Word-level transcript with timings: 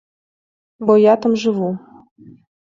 Бо 0.89 0.95
я 1.01 1.13
там 1.27 1.35
жыву. 1.43 1.69